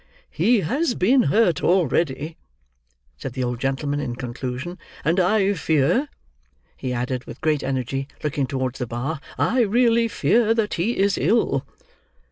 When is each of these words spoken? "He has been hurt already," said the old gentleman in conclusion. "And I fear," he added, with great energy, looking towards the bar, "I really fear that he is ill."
"He 0.31 0.61
has 0.61 0.95
been 0.95 1.21
hurt 1.29 1.61
already," 1.63 2.35
said 3.19 3.33
the 3.33 3.43
old 3.43 3.59
gentleman 3.59 3.99
in 3.99 4.15
conclusion. 4.15 4.79
"And 5.05 5.19
I 5.19 5.53
fear," 5.53 6.07
he 6.75 6.91
added, 6.91 7.25
with 7.25 7.39
great 7.39 7.61
energy, 7.61 8.07
looking 8.23 8.47
towards 8.47 8.79
the 8.79 8.87
bar, 8.87 9.21
"I 9.37 9.61
really 9.61 10.07
fear 10.07 10.55
that 10.55 10.73
he 10.73 10.97
is 10.97 11.19
ill." 11.19 11.67